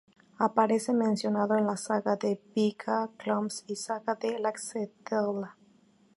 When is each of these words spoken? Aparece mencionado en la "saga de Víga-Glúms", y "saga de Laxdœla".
Aparece 0.39 0.93
mencionado 0.93 1.55
en 1.59 1.67
la 1.67 1.77
"saga 1.77 2.15
de 2.15 2.41
Víga-Glúms", 2.55 3.63
y 3.67 3.75
"saga 3.75 4.15
de 4.15 4.39
Laxdœla". 4.39 5.55